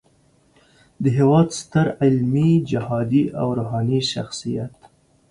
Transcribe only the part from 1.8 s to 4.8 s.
علمي، جهادي او روحاني شخصیت